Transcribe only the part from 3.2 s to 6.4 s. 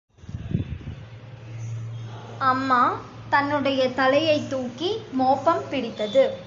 தன்னுடைய தலையைத் தூக்கி மோப்பம் பிடித்தது.